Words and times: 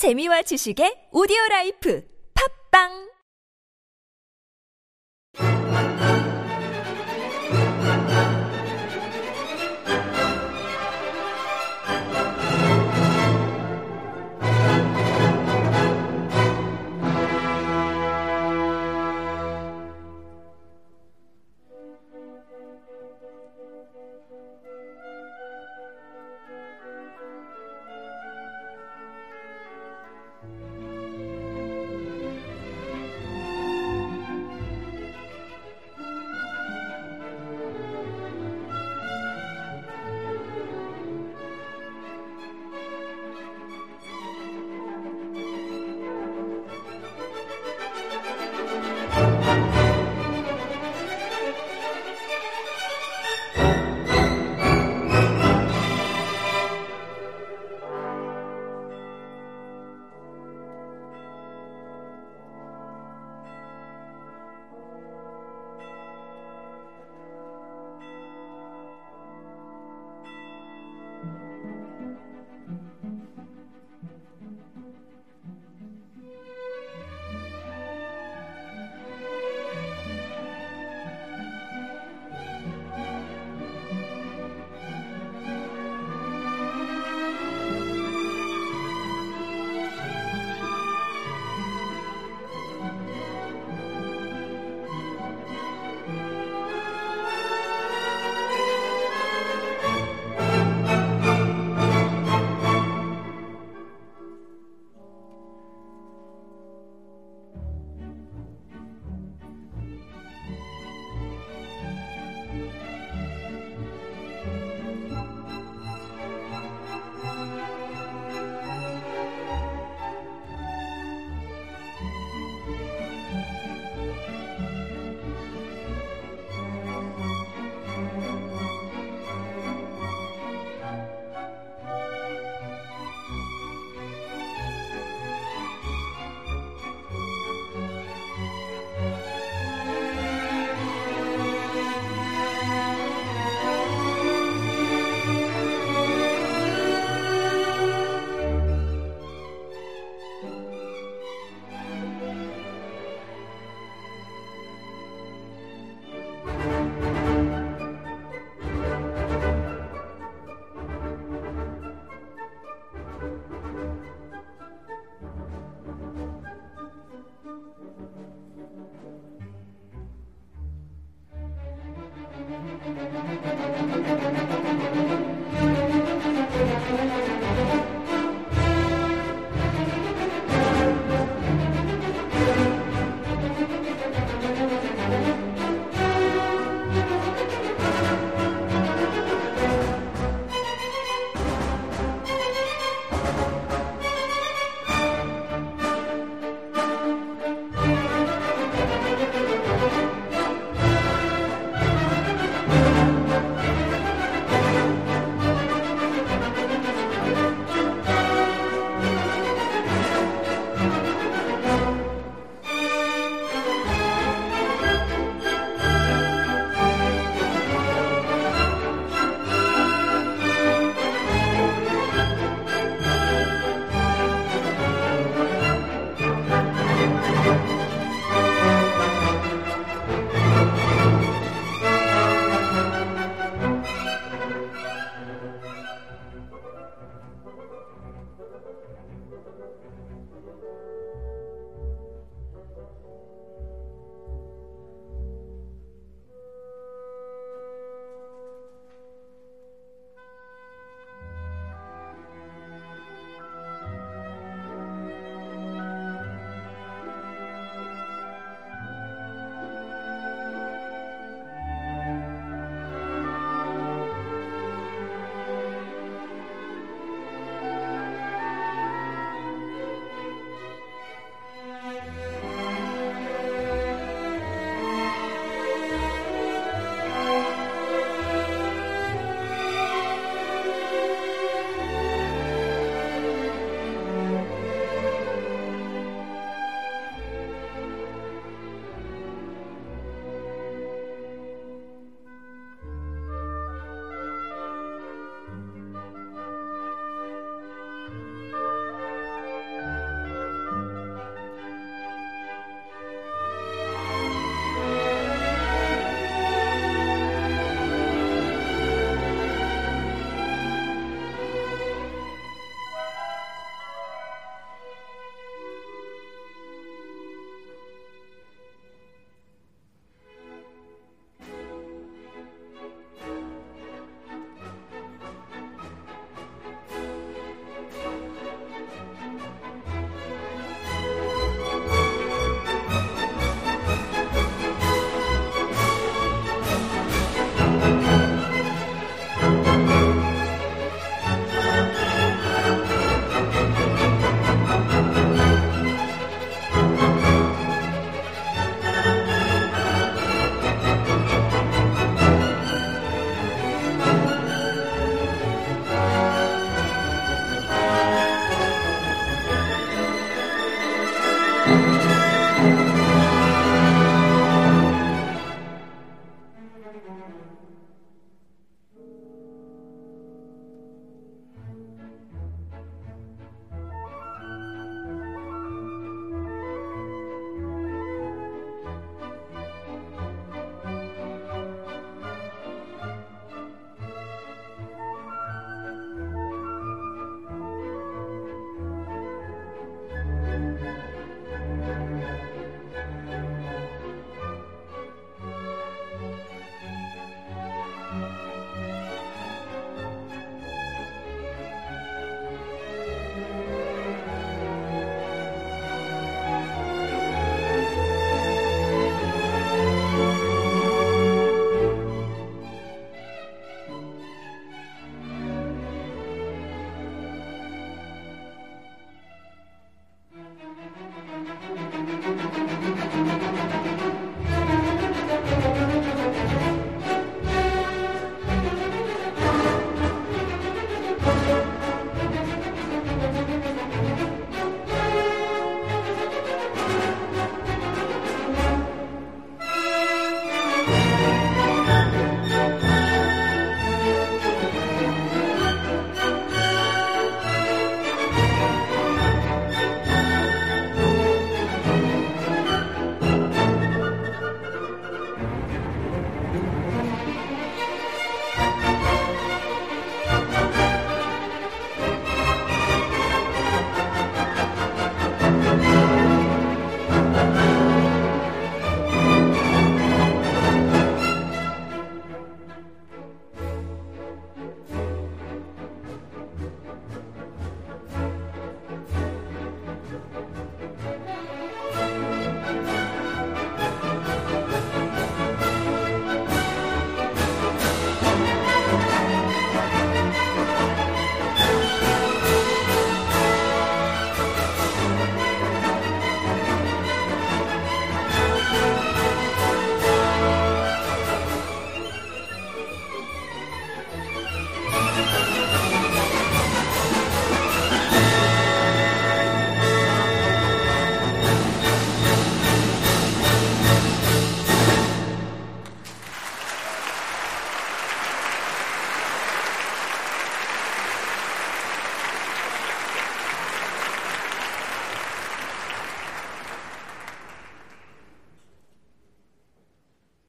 재미와 0.00 0.40
지식의 0.48 1.12
오디오 1.12 1.36
라이프. 1.50 2.00
팝빵 2.32 3.09